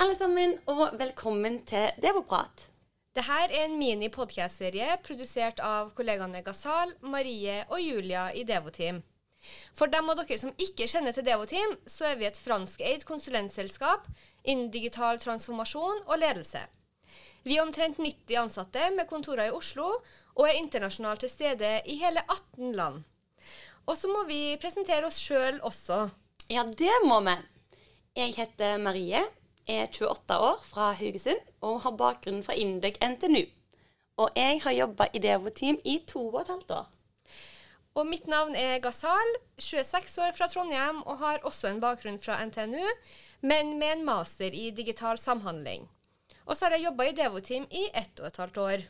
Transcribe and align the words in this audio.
alle 0.00 0.16
sammen, 0.16 0.54
og 0.64 0.94
velkommen 0.96 1.58
til 1.68 1.90
Devoprat. 2.00 2.62
Dette 3.12 3.34
er 3.44 3.52
en 3.66 3.74
mini-podcast-serie 3.76 4.94
produsert 5.04 5.58
av 5.60 5.90
kollegaene 5.96 6.40
Gazal, 6.46 6.94
Marie 7.04 7.58
og 7.66 7.82
Julia 7.84 8.30
i 8.32 8.46
Devoteam. 8.48 9.02
For 9.76 9.92
dem 9.92 10.08
av 10.08 10.22
dere 10.22 10.38
som 10.40 10.54
ikke 10.56 10.86
kjenner 10.88 11.12
til 11.12 11.26
Devoteam, 11.26 11.74
så 11.84 12.06
er 12.08 12.16
vi 12.16 12.28
et 12.30 12.40
franskeid 12.40 13.04
konsulentselskap 13.08 14.06
innen 14.48 14.70
digital 14.72 15.20
transformasjon 15.20 16.00
og 16.06 16.20
ledelse. 16.22 16.62
Vi 17.44 17.58
er 17.58 17.66
omtrent 17.66 18.00
90 18.00 18.38
ansatte 18.40 18.86
med 18.96 19.08
kontorer 19.10 19.50
i 19.50 19.56
Oslo 19.58 19.90
og 19.98 20.46
er 20.46 20.56
internasjonalt 20.62 21.26
til 21.26 21.32
stede 21.34 21.74
i 21.84 21.98
hele 22.00 22.24
18 22.24 22.72
land. 22.78 23.02
Og 23.84 24.00
så 24.00 24.08
må 24.08 24.24
vi 24.30 24.56
presentere 24.62 25.04
oss 25.10 25.20
sjøl 25.20 25.60
også. 25.60 26.06
Ja, 26.48 26.64
det 26.64 27.02
må 27.04 27.20
vi. 27.28 27.36
Jeg 28.16 28.32
heter 28.40 28.80
Marie, 28.80 29.20
er 29.68 29.86
28 29.90 30.38
år 30.38 30.62
fra 30.64 30.92
Haugesund 30.92 31.42
og 31.60 31.82
har 31.84 31.98
bakgrunn 31.98 32.42
fra 32.46 32.54
Indøk 32.54 32.96
NTNU. 33.02 33.44
Og 34.20 34.30
jeg 34.36 34.60
har 34.64 34.76
jobba 34.76 35.08
i 35.14 35.22
Devoteam 35.22 35.78
i 35.84 36.00
to 36.08 36.26
og 36.28 36.40
et 36.42 36.52
halvt 36.52 36.74
år. 36.78 36.88
Og 37.98 38.06
mitt 38.06 38.28
navn 38.30 38.54
er 38.54 38.78
Gazal, 38.82 39.32
26 39.58 40.22
år 40.22 40.36
fra 40.36 40.46
Trondheim 40.50 41.00
og 41.02 41.18
har 41.18 41.42
også 41.48 41.72
en 41.72 41.80
bakgrunn 41.82 42.20
fra 42.22 42.38
NTNU, 42.46 42.86
men 43.42 43.78
med 43.80 43.96
en 43.96 44.04
master 44.06 44.54
i 44.54 44.70
digital 44.70 45.18
samhandling. 45.18 45.88
Og 46.46 46.56
så 46.56 46.66
har 46.66 46.76
jeg 46.76 46.86
jobba 46.86 47.08
i 47.08 47.16
Devoteam 47.18 47.66
i 47.70 47.88
ett 47.94 48.20
og 48.20 48.30
et 48.30 48.40
halvt 48.42 48.62
år. 48.62 48.86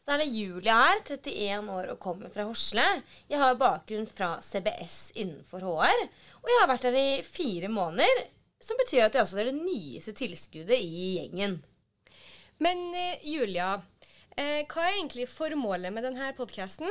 Så 0.00 0.14
er 0.14 0.22
det 0.22 0.32
Julia 0.32 0.74
her, 0.80 1.00
31 1.04 1.70
år 1.76 1.92
og 1.92 2.00
kommer 2.02 2.32
fra 2.32 2.48
Horsle. 2.48 2.86
Jeg 3.30 3.38
har 3.38 3.58
bakgrunn 3.60 4.08
fra 4.08 4.32
CBS 4.42 5.12
innenfor 5.14 5.62
HR, 5.62 6.04
og 6.40 6.50
jeg 6.50 6.62
har 6.62 6.70
vært 6.70 6.86
der 6.88 6.98
i 6.98 7.22
fire 7.22 7.68
måneder, 7.70 8.24
som 8.60 8.78
betyr 8.80 9.06
at 9.06 9.16
jeg 9.16 9.24
også 9.24 9.40
er 9.40 9.50
det 9.50 9.60
nyeste 9.60 10.14
tilskuddet 10.16 10.76
i 10.78 11.14
gjengen. 11.18 11.58
Men 12.60 12.82
eh, 12.94 13.22
Julia, 13.24 13.78
eh, 14.36 14.66
hva 14.68 14.86
er 14.86 14.98
egentlig 14.98 15.28
formålet 15.32 15.94
med 15.94 16.04
denne 16.08 16.32
podkasten? 16.36 16.90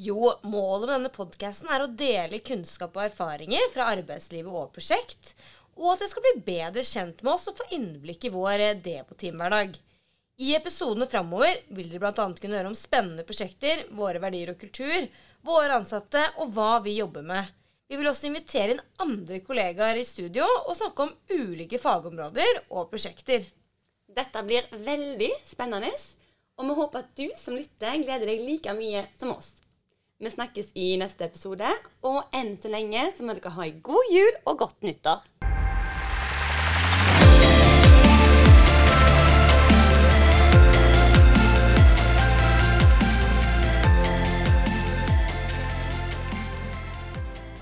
Jo, 0.00 0.32
målet 0.46 0.86
med 0.86 0.96
denne 0.96 1.12
podkasten 1.14 1.70
er 1.70 1.84
å 1.84 1.90
dele 1.90 2.42
kunnskap 2.46 2.96
og 2.96 3.06
erfaringer 3.08 3.70
fra 3.74 3.90
arbeidslivet 3.94 4.50
og 4.50 4.72
prosjekt, 4.74 5.34
og 5.78 5.94
at 5.94 6.04
jeg 6.04 6.12
skal 6.12 6.26
bli 6.26 6.34
bedre 6.46 6.82
kjent 6.86 7.22
med 7.22 7.34
oss 7.34 7.48
og 7.50 7.60
få 7.60 7.70
innblikk 7.76 8.26
i 8.26 8.34
vår 8.34 8.58
depotimhverdag. 8.58 8.82
Depo-team-hverdag. 8.90 9.78
I 10.40 10.54
episodene 10.56 11.04
framover 11.04 11.58
vil 11.68 11.90
dere 11.90 12.00
bl.a. 12.00 12.24
kunne 12.40 12.56
høre 12.56 12.70
om 12.70 12.76
spennende 12.78 13.26
prosjekter, 13.28 13.82
våre 13.92 14.22
verdier 14.22 14.54
og 14.54 14.62
kultur, 14.62 15.08
våre 15.44 15.76
ansatte 15.76 16.22
og 16.40 16.54
hva 16.56 16.78
vi 16.80 16.94
jobber 16.96 17.26
med. 17.28 17.50
Vi 17.90 17.98
vil 17.98 18.06
også 18.06 18.28
invitere 18.28 18.76
inn 18.76 18.82
andre 19.02 19.40
kollegaer 19.42 19.98
i 19.98 20.06
studio 20.06 20.44
og 20.60 20.76
snakke 20.78 21.08
om 21.08 21.16
ulike 21.34 21.80
fagområder 21.82 22.60
og 22.68 22.86
prosjekter. 22.92 23.48
Dette 24.06 24.44
blir 24.46 24.68
veldig 24.86 25.30
spennende, 25.48 25.90
og 26.54 26.68
vi 26.68 26.76
håper 26.78 27.02
at 27.02 27.10
du 27.18 27.26
som 27.34 27.58
lytter 27.58 27.98
gleder 28.04 28.30
deg 28.30 28.46
like 28.46 28.76
mye 28.78 29.02
som 29.18 29.34
oss. 29.34 29.50
Vi 30.22 30.30
snakkes 30.30 30.70
i 30.78 30.92
neste 31.02 31.26
episode, 31.26 31.66
og 32.06 32.30
enn 32.36 32.54
så 32.62 32.70
lenge 32.70 33.08
så 33.10 33.26
må 33.26 33.34
dere 33.34 33.56
ha 33.58 33.66
en 33.66 33.82
god 33.82 34.14
jul 34.14 34.34
og 34.44 34.62
godt 34.62 34.86
nyttår. 34.86 35.26